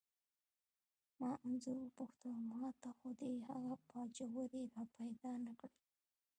[1.19, 5.71] ما انځور وپوښتل: ما ته خو دې هغه باجوړی را پیدا نه کړ؟